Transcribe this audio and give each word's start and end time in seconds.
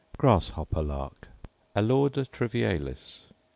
_Grasshopper 0.17 0.81
lark, 0.81 1.27
_Alauda 1.75 2.27
trivialis. 2.27 3.25